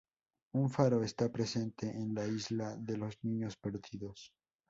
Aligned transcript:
Un 0.53 0.67
faro 0.71 1.03
esta 1.03 1.31
presente 1.31 1.87
en 1.91 2.15
la 2.15 2.25
isla 2.25 2.75
de 2.75 2.97
los 2.97 3.23
niños 3.23 3.55
perdidos. 3.55 4.33